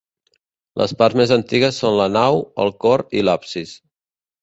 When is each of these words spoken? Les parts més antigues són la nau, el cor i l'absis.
Les 0.81 0.95
parts 1.01 1.19
més 1.21 1.35
antigues 1.37 1.83
són 1.83 1.99
la 2.01 2.09
nau, 2.17 2.43
el 2.67 2.75
cor 2.87 3.07
i 3.21 3.27
l'absis. 3.31 3.79